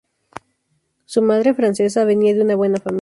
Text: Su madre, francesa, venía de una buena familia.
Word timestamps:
Su 1.05 1.21
madre, 1.21 1.53
francesa, 1.53 2.05
venía 2.05 2.33
de 2.33 2.41
una 2.41 2.55
buena 2.55 2.79
familia. 2.79 2.99